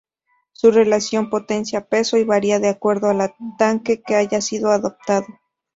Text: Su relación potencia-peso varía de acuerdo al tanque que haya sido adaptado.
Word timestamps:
Su 0.51 0.71
relación 0.71 1.29
potencia-peso 1.29 2.17
varía 2.25 2.57
de 2.59 2.69
acuerdo 2.69 3.11
al 3.11 3.35
tanque 3.59 4.01
que 4.01 4.15
haya 4.15 4.41
sido 4.41 4.71
adaptado. 4.71 5.27